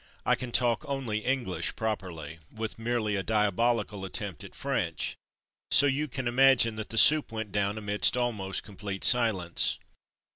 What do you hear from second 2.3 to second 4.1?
with merely a diabolical